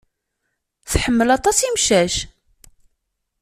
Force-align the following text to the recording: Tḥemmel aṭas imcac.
Tḥemmel 0.91 1.29
aṭas 1.37 1.57
imcac. 1.67 2.15